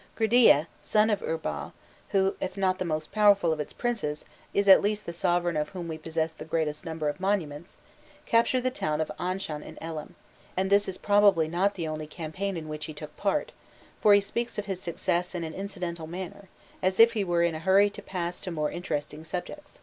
[0.17, 1.73] Grudea, son of Urbau,
[2.09, 5.69] who, if not the most powerful of its princes, is at least the sovereign of
[5.69, 7.77] whom we possess the greatest number of monuments,
[8.25, 10.15] captured the town of Anshan in Elam,
[10.57, 13.51] and this is probably not the only campaign in which he took part,
[14.01, 16.49] for he speaks of his success in an incidental manner,
[16.81, 19.79] and as if he were in a hurry to pass to more interesting subjects.